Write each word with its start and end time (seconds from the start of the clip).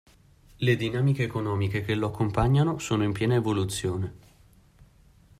Le 0.59 0.75
dinamiche 0.77 1.21
economiche 1.21 1.81
che 1.83 1.93
lo 1.93 2.07
accompagnano 2.07 2.79
sono 2.79 3.03
in 3.03 3.11
piena 3.11 3.35
evoluzione. 3.35 4.13